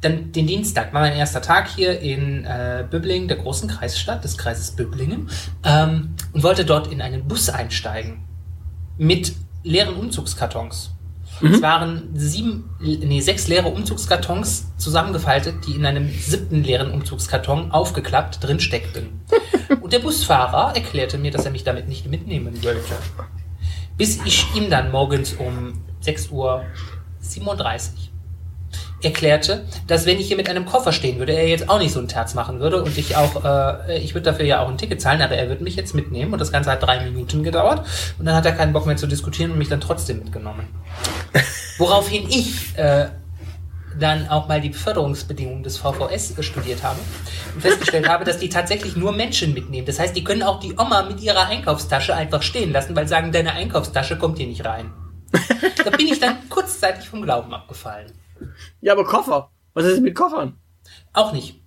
[0.00, 4.38] Dann den Dienstag war mein erster Tag hier in äh, Böblingen, der großen Kreisstadt des
[4.38, 5.28] Kreises Böblingen,
[5.64, 8.20] ähm, und wollte dort in einen Bus einsteigen
[8.96, 10.92] mit leeren Umzugskartons.
[11.40, 11.54] Mhm.
[11.54, 18.42] Es waren sieben, nee, sechs leere Umzugskartons zusammengefaltet, die in einem siebten leeren Umzugskarton aufgeklappt
[18.42, 19.20] drin steckten.
[19.80, 22.94] Und der Busfahrer erklärte mir, dass er mich damit nicht mitnehmen wollte.
[23.96, 26.64] Bis ich ihm dann morgens um 6.37 Uhr
[29.02, 32.00] erklärte, dass wenn ich hier mit einem Koffer stehen würde, er jetzt auch nicht so
[32.00, 35.00] ein Terz machen würde und ich auch, äh, ich würde dafür ja auch ein Ticket
[35.00, 37.86] zahlen, aber er würde mich jetzt mitnehmen und das Ganze hat drei Minuten gedauert
[38.18, 40.66] und dann hat er keinen Bock mehr zu diskutieren und mich dann trotzdem mitgenommen.
[41.78, 43.06] Woraufhin ich äh,
[43.98, 46.98] dann auch mal die Beförderungsbedingungen des VVS studiert habe
[47.54, 49.86] und festgestellt habe, dass die tatsächlich nur Menschen mitnehmen.
[49.86, 53.32] Das heißt, die können auch die Oma mit ihrer Einkaufstasche einfach stehen lassen, weil sagen,
[53.32, 54.92] deine Einkaufstasche kommt hier nicht rein.
[55.84, 58.12] da bin ich dann kurzzeitig vom Glauben abgefallen.
[58.80, 59.50] Ja, aber Koffer.
[59.74, 60.58] Was ist mit Koffern?
[61.12, 61.60] Auch nicht.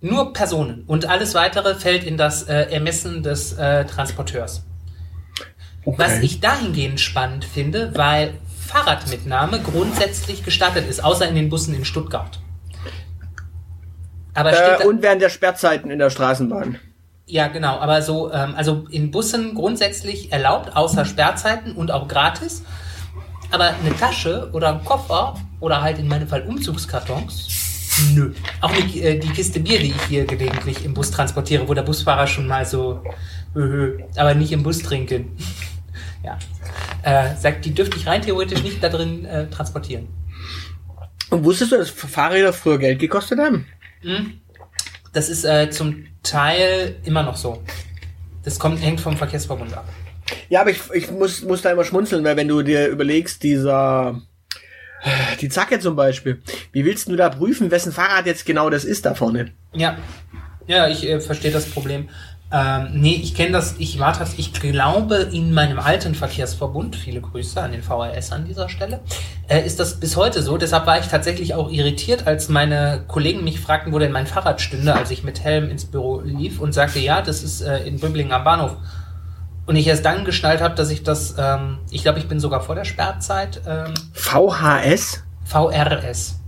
[0.00, 0.84] Nur Personen.
[0.86, 4.64] Und alles weitere fällt in das äh, Ermessen des äh, Transporteurs.
[5.84, 5.98] Okay.
[5.98, 8.34] Was ich dahingehend spannend finde, weil
[8.66, 12.38] Fahrradmitnahme grundsätzlich gestattet ist, außer in den Bussen in Stuttgart.
[14.34, 16.78] Aber äh, und während der Sperrzeiten in der Straßenbahn.
[17.26, 17.78] Ja, genau.
[17.78, 22.62] Aber so, ähm, also in Bussen grundsätzlich erlaubt, außer Sperrzeiten und auch gratis.
[23.50, 27.48] Aber eine Tasche oder ein Koffer oder halt in meinem Fall Umzugskartons,
[28.14, 28.32] nö.
[28.60, 31.82] Auch nicht äh, die Kiste Bier, die ich hier gelegentlich im Bus transportiere, wo der
[31.82, 33.02] Busfahrer schon mal so,
[33.56, 35.36] öhö, aber nicht im Bus trinken.
[36.24, 36.38] ja.
[37.02, 40.08] Äh, sagt, die dürfte ich rein theoretisch nicht da drin äh, transportieren.
[41.30, 43.66] Und wusstest du, dass Fahrräder früher Geld gekostet haben?
[44.00, 44.40] Hm.
[45.12, 47.62] Das ist äh, zum Teil immer noch so.
[48.44, 49.88] Das kommt, hängt vom Verkehrsverbund ab.
[50.48, 54.20] Ja, aber ich, ich muss, muss da immer schmunzeln, weil wenn du dir überlegst, dieser
[55.40, 59.06] die Zacke zum Beispiel, wie willst du da prüfen, wessen Fahrrad jetzt genau das ist
[59.06, 59.52] da vorne?
[59.72, 59.96] Ja,
[60.66, 62.08] ja, ich äh, verstehe das Problem.
[62.50, 67.20] Ähm, nee, ich kenne das, ich war das, ich glaube, in meinem alten Verkehrsverbund, viele
[67.20, 69.00] Grüße an den VRS an dieser Stelle,
[69.48, 70.56] äh, ist das bis heute so.
[70.56, 74.62] Deshalb war ich tatsächlich auch irritiert, als meine Kollegen mich fragten, wo denn mein Fahrrad
[74.62, 78.00] stünde, als ich mit Helm ins Büro lief und sagte, ja, das ist äh, in
[78.00, 78.76] Böblingen am Bahnhof.
[79.68, 82.62] Und ich erst dann geschnallt habe, dass ich das, ähm, ich glaube, ich bin sogar
[82.62, 83.60] vor der Sperrzeit.
[83.66, 85.22] Ähm, VHS?
[85.44, 86.40] VRS.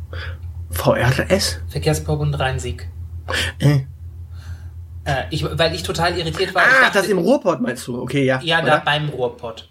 [0.70, 1.60] VRS?
[1.68, 2.88] Verkehrsverbund Rhein-Sieg.
[3.58, 3.80] Äh.
[5.04, 6.62] Äh, ich, weil ich total irritiert war.
[6.62, 8.00] Ah, dachte, das im Ruhrpott meinst du?
[8.00, 8.40] Okay, ja.
[8.42, 9.68] Ja, da beim Ruhrpott.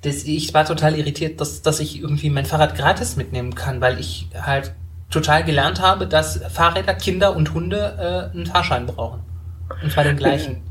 [0.00, 4.00] das, ich war total irritiert, dass, dass ich irgendwie mein Fahrrad gratis mitnehmen kann, weil
[4.00, 4.72] ich halt
[5.10, 9.20] total gelernt habe, dass Fahrräder, Kinder und Hunde äh, einen Fahrschein brauchen.
[9.82, 10.62] Und zwar den gleichen.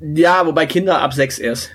[0.00, 1.70] Ja, wobei Kinder ab sechs erst.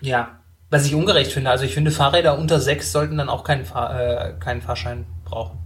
[0.00, 1.50] Ja, was ich ungerecht finde.
[1.50, 5.58] Also ich finde, Fahrräder unter sechs sollten dann auch keinen, Fahr äh, keinen Fahrschein brauchen.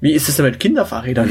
[0.00, 1.30] Wie ist es denn mit Kinderfahrrädern?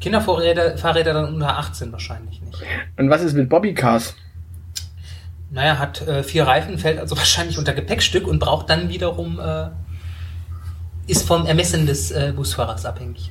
[0.00, 2.62] Kinderfahrräder Fahrräder dann unter 18 wahrscheinlich nicht.
[2.96, 4.16] Und was ist mit Bobbycars?
[5.50, 9.68] Naja, hat äh, vier Reifen, fällt also wahrscheinlich unter Gepäckstück und braucht dann wiederum, äh,
[11.06, 13.30] ist vom Ermessen des äh, Busfahrers abhängig.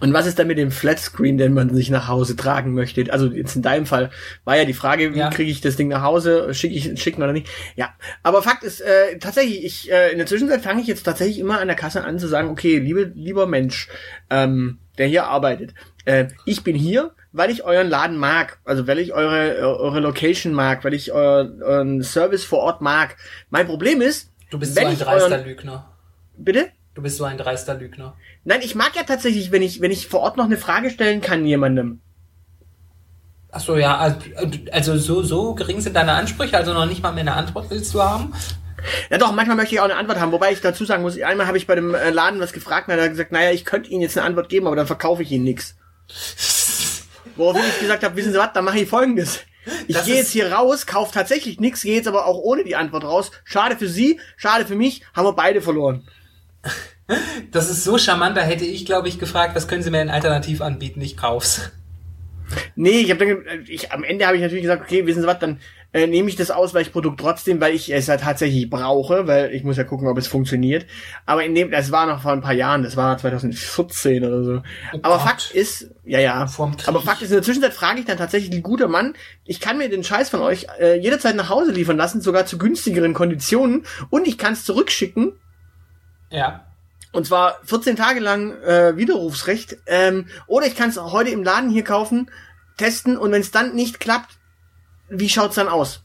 [0.00, 3.12] Und was ist dann mit dem Flatscreen, den man sich nach Hause tragen möchte?
[3.12, 4.10] Also jetzt in deinem Fall
[4.44, 5.30] war ja die Frage, wie ja.
[5.30, 7.48] kriege ich das Ding nach Hause, schicke ich schicken oder nicht?
[7.76, 11.38] Ja, aber Fakt ist äh, tatsächlich, ich äh, in der Zwischenzeit fange ich jetzt tatsächlich
[11.38, 13.88] immer an der Kasse an zu sagen, okay, liebe lieber Mensch,
[14.30, 18.98] ähm, der hier arbeitet, äh, ich bin hier, weil ich euren Laden mag, also weil
[18.98, 23.16] ich eure eure Location mag, weil ich euer, euren Service vor Ort mag.
[23.50, 25.92] Mein Problem ist, du bist so ein dreister Lügner.
[26.36, 26.68] Bitte?
[26.94, 28.16] Du bist so ein dreister Lügner.
[28.46, 31.20] Nein, ich mag ja tatsächlich, wenn ich, wenn ich vor Ort noch eine Frage stellen
[31.20, 32.00] kann jemandem.
[33.50, 34.18] Ach so, ja, also,
[34.70, 37.92] also so, so gering sind deine Ansprüche, also noch nicht mal mehr eine Antwort willst
[37.92, 38.32] du haben?
[39.10, 41.48] Ja doch, manchmal möchte ich auch eine Antwort haben, wobei ich dazu sagen muss, einmal
[41.48, 43.90] habe ich bei dem äh, Laden was gefragt und er hat gesagt, naja, ich könnte
[43.90, 45.74] Ihnen jetzt eine Antwort geben, aber dann verkaufe ich Ihnen nichts.
[47.34, 49.40] Woraufhin ich gesagt habe, wissen Sie was, dann mache ich folgendes.
[49.88, 53.02] Ich gehe jetzt hier raus, kaufe tatsächlich nichts, gehe jetzt aber auch ohne die Antwort
[53.02, 53.32] raus.
[53.42, 56.06] Schade für Sie, schade für mich, haben wir beide verloren.
[57.52, 60.10] Das ist so charmant, da hätte ich, glaube ich, gefragt, was können Sie mir denn
[60.10, 61.00] alternativ anbieten?
[61.00, 61.70] Ich kauf's.
[62.74, 65.38] Nee, ich habe dann, ich, am Ende habe ich natürlich gesagt, okay, wissen Sie was,
[65.38, 65.60] dann
[65.92, 69.76] äh, nehme ich das Ausweichprodukt trotzdem, weil ich es ja tatsächlich brauche, weil ich muss
[69.76, 70.86] ja gucken, ob es funktioniert.
[71.24, 74.62] Aber in dem, das war noch vor ein paar Jahren, das war 2014 oder so.
[74.92, 75.22] Oh aber Gott.
[75.22, 76.46] Fakt ist, ja, ja.
[76.86, 79.88] Aber Fakt ist, in der Zwischenzeit frage ich dann tatsächlich, guter Mann, ich kann mir
[79.88, 84.28] den Scheiß von euch äh, jederzeit nach Hause liefern lassen, sogar zu günstigeren Konditionen und
[84.28, 85.32] ich kann es zurückschicken.
[86.36, 86.66] Ja.
[87.12, 89.78] Und zwar 14 Tage lang äh, Widerrufsrecht.
[89.86, 92.30] Ähm, oder ich kann es heute im Laden hier kaufen,
[92.76, 94.36] testen und wenn es dann nicht klappt,
[95.08, 96.02] wie schaut's dann aus?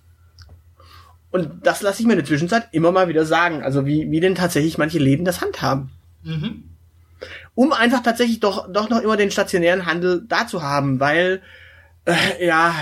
[1.31, 3.61] Und das lasse ich mir in der Zwischenzeit immer mal wieder sagen.
[3.61, 5.91] Also wie, wie denn tatsächlich manche Läden das handhaben.
[6.23, 6.63] Mhm.
[7.55, 11.41] Um einfach tatsächlich doch, doch noch immer den stationären Handel da zu haben, weil,
[12.05, 12.73] äh, ja,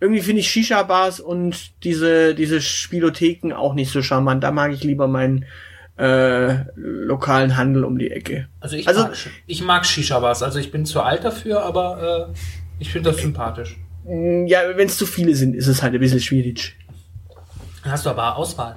[0.00, 4.42] irgendwie finde ich Shisha-Bars und diese, diese Spielotheken auch nicht so charmant.
[4.42, 5.44] Da mag ich lieber meinen
[5.98, 8.48] äh, lokalen Handel um die Ecke.
[8.60, 10.42] Also ich also, mag, ich mag Shisha-Bars.
[10.42, 12.34] Also ich bin zu alt dafür, aber äh,
[12.78, 13.76] ich finde das sympathisch.
[14.04, 16.76] Mm, ja, wenn es zu viele sind, ist es halt ein bisschen schwierig.
[17.82, 18.76] Dann hast du aber Auswahl.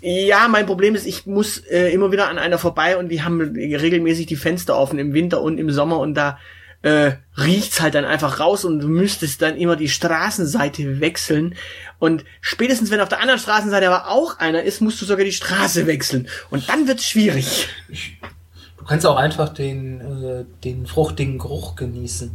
[0.00, 3.40] Ja, mein Problem ist, ich muss äh, immer wieder an einer vorbei und die haben
[3.40, 6.38] regelmäßig die Fenster offen im Winter und im Sommer und da
[6.82, 11.54] äh, riecht's halt dann einfach raus und du müsstest dann immer die Straßenseite wechseln.
[11.98, 15.32] Und spätestens wenn auf der anderen Straßenseite aber auch einer ist, musst du sogar die
[15.32, 16.28] Straße wechseln.
[16.50, 17.68] Und dann wird's schwierig.
[18.78, 22.30] Du kannst auch einfach den, äh, den fruchtigen Geruch genießen.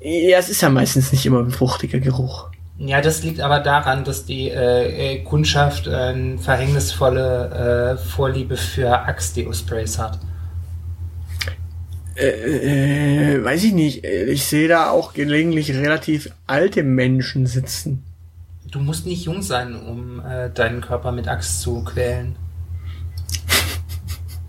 [0.00, 2.50] Ja, es ist ja meistens nicht immer ein fruchtiger Geruch.
[2.78, 9.98] Ja, das liegt aber daran, dass die äh, Kundschaft eine verhängnisvolle äh, Vorliebe für Axe-Deo-Sprays
[9.98, 10.18] hat.
[12.20, 14.04] Äh, äh, weiß ich nicht.
[14.04, 18.04] Ich sehe da auch gelegentlich relativ alte Menschen sitzen.
[18.70, 22.36] Du musst nicht jung sein, um äh, deinen Körper mit Axt zu quälen.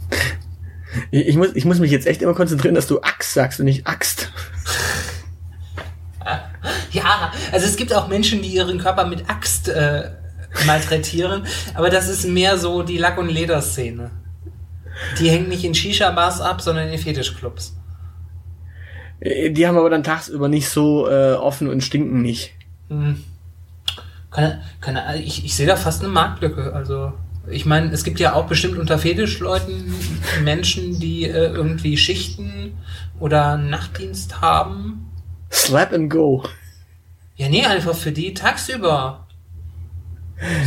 [1.11, 3.87] ich, muss, ich muss mich jetzt echt immer konzentrieren, dass du Axt sagst und nicht
[3.87, 4.33] Axt.
[6.91, 10.11] ja, also es gibt auch Menschen, die ihren Körper mit Axt äh,
[10.65, 14.11] malträtieren, aber das ist mehr so die Lack- und Lederszene.
[15.19, 17.75] Die hängt nicht in Shisha-Bars ab, sondern in Fetischclubs.
[19.19, 22.53] Äh, die haben aber dann tagsüber nicht so äh, offen und stinken nicht.
[22.89, 23.23] Hm.
[24.31, 26.73] Keine, keine, ich, ich sehe da fast eine Marktlücke.
[26.73, 27.13] Also,
[27.49, 29.93] ich meine, es gibt ja auch bestimmt unter Fetischleuten
[30.43, 32.77] Menschen, die äh, irgendwie Schichten
[33.19, 35.11] oder Nachtdienst haben.
[35.51, 36.43] Slap and go.
[37.35, 39.27] Ja, nee, einfach für die tagsüber.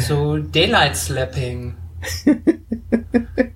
[0.06, 1.74] So Daylight Slapping.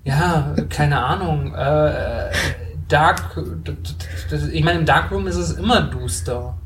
[0.03, 1.53] Ja, keine Ahnung.
[1.53, 2.31] Äh,
[2.87, 3.37] Dark,
[4.51, 6.57] ich meine, im Darkroom ist es immer duster.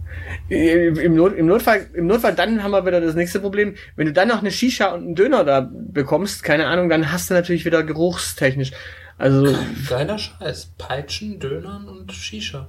[0.50, 3.76] Im, Not, Im, Notfall, Im Notfall, dann haben wir wieder das nächste Problem.
[3.96, 7.30] Wenn du dann noch eine Shisha und einen Döner da bekommst, keine Ahnung, dann hast
[7.30, 8.72] du natürlich wieder geruchstechnisch.
[9.18, 9.56] Also.
[9.90, 10.72] Geiler Scheiß.
[10.78, 12.68] Peitschen, Dönern und Shisha.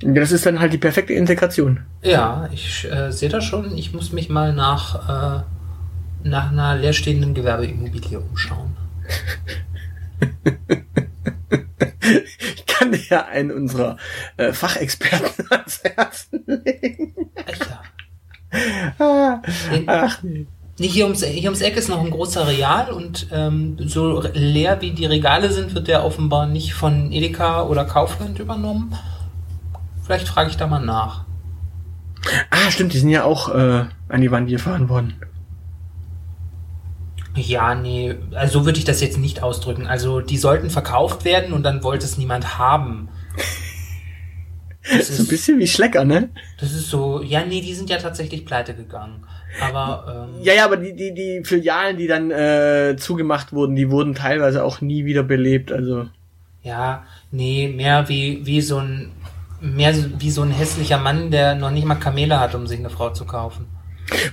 [0.00, 1.80] Das ist dann halt die perfekte Integration.
[2.02, 3.76] Ja, ich äh, sehe das schon.
[3.76, 5.42] Ich muss mich mal nach, äh,
[6.22, 8.76] nach einer leerstehenden Gewerbeimmobilie umschauen.
[12.56, 13.96] ich kann dir ja einen unserer
[14.36, 17.30] äh, Fachexperten ans Herzen legen.
[17.46, 17.80] Echt ja.
[18.98, 19.42] Ah,
[19.86, 20.46] ach nee.
[20.80, 24.92] Hier ums, hier ums Eck ist noch ein großer Real und ähm, so leer wie
[24.92, 28.94] die Regale sind, wird der offenbar nicht von Edeka oder Kaufland übernommen.
[30.04, 31.24] Vielleicht frage ich da mal nach.
[32.50, 35.14] Ah, stimmt, die sind ja auch äh, an die Wand gefahren worden.
[37.40, 39.86] Ja, nee, also so würde ich das jetzt nicht ausdrücken.
[39.86, 43.08] Also die sollten verkauft werden und dann wollte es niemand haben.
[44.90, 46.30] Das ist ein bisschen wie Schlecker, ne?
[46.60, 49.24] Das ist so, ja, nee, die sind ja tatsächlich pleite gegangen.
[49.60, 53.90] Aber ähm, ja, ja, aber die die die Filialen, die dann äh, zugemacht wurden, die
[53.90, 55.72] wurden teilweise auch nie wieder belebt.
[55.72, 56.06] Also
[56.62, 59.12] ja, nee, mehr wie wie so ein
[59.60, 62.90] mehr wie so ein hässlicher Mann, der noch nicht mal Kamele hat, um sich eine
[62.90, 63.66] Frau zu kaufen.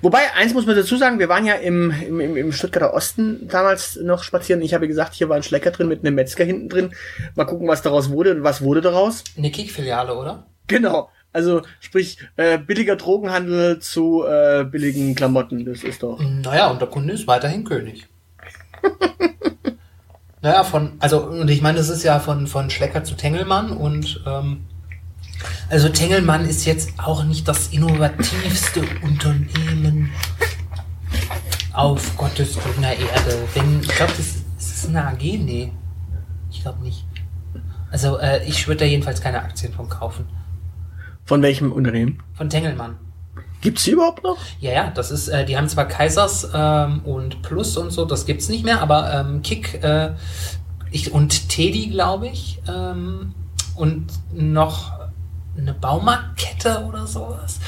[0.01, 3.97] Wobei, eins muss man dazu sagen, wir waren ja im, im, im Stuttgarter Osten damals
[3.97, 4.61] noch spazieren.
[4.61, 6.93] Ich habe gesagt, hier war ein Schlecker drin mit einem Metzger hinten drin.
[7.35, 9.23] Mal gucken, was daraus wurde und was wurde daraus.
[9.37, 10.45] Eine Kick-Filiale, oder?
[10.67, 11.09] Genau.
[11.33, 15.65] Also sprich, äh, billiger Drogenhandel zu äh, billigen Klamotten.
[15.65, 16.19] Das ist doch.
[16.21, 18.07] Naja, und der Kunde ist weiterhin König.
[20.41, 24.23] naja, von, also, und ich meine, das ist ja von, von Schlecker zu Tengelmann und
[24.25, 24.65] ähm,
[25.69, 30.11] also Tengelmann ist jetzt auch nicht das innovativste Unternehmen
[31.73, 33.47] auf Gottes grüner Erde.
[33.53, 35.21] Wenn, ich glaube, das, ist das eine AG?
[35.21, 35.71] Nee.
[36.51, 37.05] Ich glaube nicht.
[37.91, 40.27] Also äh, ich würde da jedenfalls keine Aktien von kaufen.
[41.25, 42.21] Von welchem Unternehmen?
[42.33, 42.97] Von Tengelmann.
[43.61, 44.37] Gibt's die überhaupt noch?
[44.59, 48.25] Ja, ja, das ist, äh, die haben zwar Kaisers ähm, und Plus und so, das
[48.25, 50.11] gibt's nicht mehr, aber ähm, Kick äh,
[50.91, 53.33] ich, und Teddy, glaube ich, ähm,
[53.75, 54.93] und noch
[55.57, 57.59] eine Baumarktkette oder sowas.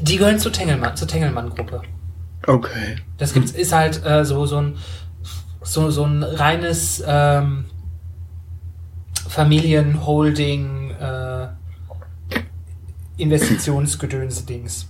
[0.00, 1.82] Die gehören zur Tengelmann, zur Tengelmann-Gruppe.
[2.46, 2.96] Okay.
[3.18, 4.78] Das gibt's, ist halt äh, so, so ein
[5.62, 7.66] so, so ein reines ähm,
[9.28, 11.48] Familienholding äh,
[13.18, 14.88] Investitionsgedönse-Dings.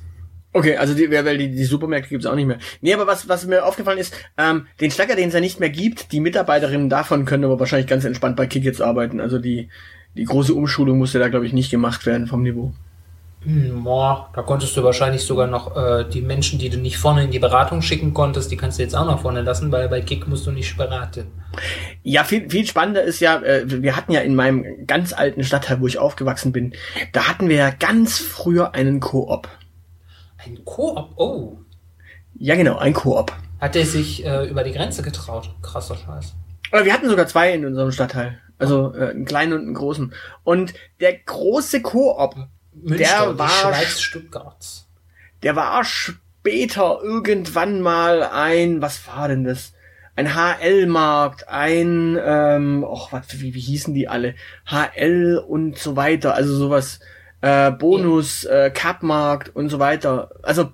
[0.53, 2.59] Okay, also die, weil die, die Supermärkte gibt's auch nicht mehr.
[2.81, 5.70] Nee, aber was, was mir aufgefallen ist, ähm, den Schlager, den es ja nicht mehr
[5.70, 9.20] gibt, die Mitarbeiterinnen davon können aber wahrscheinlich ganz entspannt bei Kick jetzt arbeiten.
[9.20, 9.68] Also die,
[10.16, 12.73] die große Umschulung musste da, glaube ich, nicht gemacht werden vom Niveau.
[13.42, 17.25] Hm, boah, da konntest du wahrscheinlich sogar noch äh, die Menschen, die du nicht vorne
[17.25, 20.03] in die Beratung schicken konntest, die kannst du jetzt auch noch vorne lassen, weil bei
[20.03, 21.27] Kick musst du nicht beraten.
[22.03, 25.81] Ja, viel, viel spannender ist ja, äh, wir hatten ja in meinem ganz alten Stadtteil,
[25.81, 26.75] wo ich aufgewachsen bin,
[27.12, 29.49] da hatten wir ja ganz früher einen Koop.
[30.37, 31.09] Ein Koop?
[31.16, 31.57] Oh.
[32.35, 33.33] Ja, genau, ein Koop.
[33.59, 35.51] Hat der sich äh, über die Grenze getraut?
[35.62, 36.35] Krasser Scheiß.
[36.73, 38.38] Aber wir hatten sogar zwei in unserem Stadtteil.
[38.61, 40.14] Also äh, einen kleinen und einen großen.
[40.44, 42.37] Und der große Koop,
[42.73, 44.87] der war, Schweiz Stuttgarts.
[45.42, 49.73] der war später irgendwann mal ein, was war denn das?
[50.14, 54.35] Ein HL-Markt, ein, ähm, och, was, wie, wie hießen die alle?
[54.66, 57.01] HL und so weiter, also sowas,
[57.40, 60.31] äh, Bonus, äh, Cup-Markt und so weiter.
[60.42, 60.73] Also,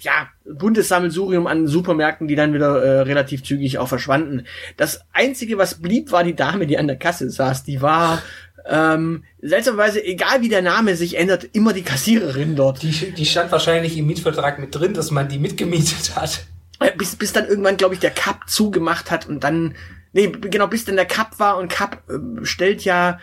[0.00, 4.46] ja, buntes Sammelsurium an Supermärkten, die dann wieder äh, relativ zügig auch verschwanden.
[4.76, 7.64] Das einzige, was blieb, war die Dame, die an der Kasse saß.
[7.64, 8.22] Die war
[8.68, 12.82] ähm, seltsamerweise, egal wie der Name sich ändert, immer die Kassiererin dort.
[12.82, 16.46] Die, die stand wahrscheinlich im Mietvertrag mit drin, dass man die mitgemietet hat.
[16.80, 19.74] Äh, Bis, bis dann irgendwann, glaube ich, der Cup zugemacht hat und dann,
[20.12, 23.18] nee, genau, bis dann der Cup war und Cup äh, stellt ja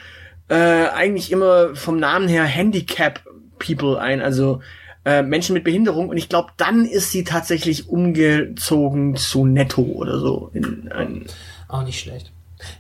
[0.50, 3.22] äh, eigentlich immer vom Namen her Handicap
[3.60, 4.62] People ein, also
[5.06, 10.20] äh, Menschen mit Behinderung und ich glaube, dann ist sie tatsächlich umgezogen zu Netto oder
[10.20, 11.26] so in ein
[11.68, 12.32] Auch nicht schlecht.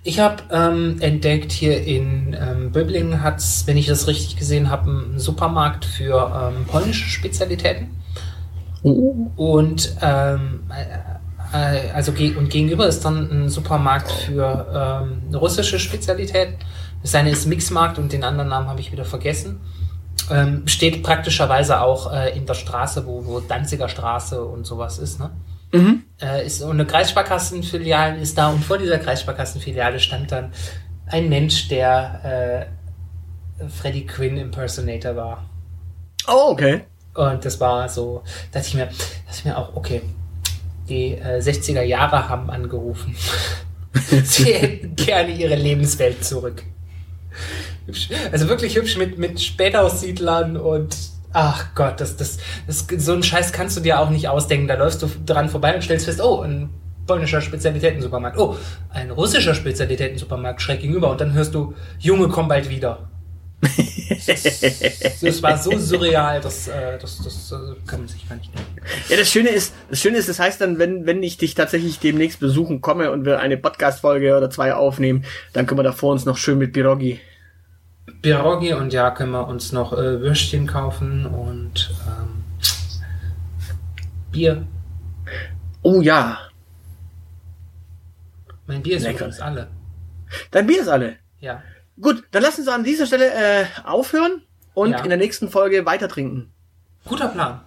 [0.04, 4.90] Ich habe ähm, entdeckt, hier in ähm, Böblingen hat's, wenn ich das richtig gesehen habe,
[4.90, 7.90] einen Supermarkt für ähm, polnische Spezialitäten.
[8.84, 10.62] oh, Und ähm,
[11.54, 16.56] äh, also ge und gegenüber ist dann ein Supermarkt für ähm, russische Spezialitäten.
[17.02, 19.60] Das eine ist Mixmarkt und den anderen Namen habe ich wieder vergessen.
[20.32, 25.20] Ähm, steht praktischerweise auch äh, in der Straße, wo, wo Danziger Straße und sowas ist,
[25.20, 25.32] ne?
[25.74, 26.04] mhm.
[26.22, 30.54] äh, ist, und eine Kreissparkassenfiliale ist da und vor dieser Kreissparkassenfiliale stand dann
[31.08, 32.70] ein Mensch, der
[33.60, 35.50] äh, Freddie Quinn Impersonator war.
[36.28, 36.86] oh okay.
[37.16, 38.98] Und das war so, dachte ich mir, dachte
[39.32, 40.02] ich mir auch, okay,
[40.90, 43.16] die äh, 60er Jahre haben angerufen.
[44.24, 46.64] Sie hätten gerne ihre Lebenswelt zurück.
[47.86, 48.10] Hübsch.
[48.32, 50.96] Also wirklich hübsch mit, mit Spätaussiedlern und
[51.34, 54.68] ach Gott, das, das, das, so einen Scheiß kannst du dir auch nicht ausdenken.
[54.68, 56.70] Da läufst du dran vorbei und stellst fest, oh, ein
[57.06, 58.38] polnischer Spezialitätensupermarkt.
[58.38, 58.56] Oh,
[58.90, 61.12] ein russischer Spezialitätensupermarkt schräg gegenüber.
[61.12, 63.10] Und dann hörst du, Junge, komm bald wieder.
[65.22, 68.76] Das, war so surreal, das, äh, das, das äh, kann man sich gar nicht denken.
[69.10, 72.00] Ja, das Schöne ist, das Schöne ist, das heißt dann, wenn, wenn ich dich tatsächlich
[72.00, 76.26] demnächst besuchen komme und wir eine Podcast-Folge oder zwei aufnehmen, dann können wir davor uns
[76.26, 77.20] noch schön mit Pirogi.
[78.22, 82.44] Pierogi und ja, können wir uns noch äh, Würstchen kaufen und ähm,
[84.32, 84.66] Bier.
[85.82, 86.40] Oh ja.
[88.68, 89.20] Mein Bier ist Lecker.
[89.26, 89.68] übrigens alle.
[90.52, 91.18] Dein Bier ist alle.
[91.40, 91.62] Ja.
[92.02, 94.42] Gut, dann lassen Sie an dieser Stelle äh, aufhören
[94.74, 95.00] und Ja.
[95.04, 96.52] in der nächsten Folge weiter trinken.
[97.06, 97.62] Guter Plan.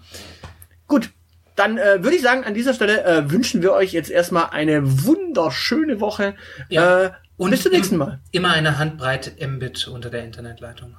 [0.88, 1.11] Gut,
[1.55, 5.05] dann äh, würde ich sagen, an dieser Stelle äh, wünschen wir euch jetzt erstmal eine
[5.05, 6.35] wunderschöne Woche.
[6.68, 7.05] Ja.
[7.05, 8.20] Äh, und bis zum nächsten Mal.
[8.33, 10.94] Immer eine Handbreite Mbit unter der Internetleitung.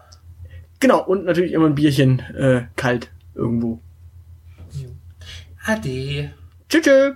[0.80, 3.82] Genau, und natürlich immer ein Bierchen äh, kalt irgendwo.
[5.66, 6.34] Ade.
[6.70, 6.84] Tschüss.
[6.84, 7.16] tschüss.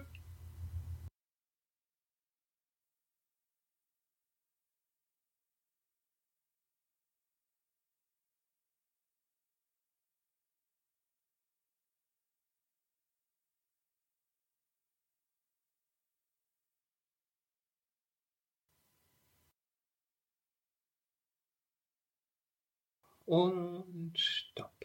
[23.31, 24.80] Und stopp.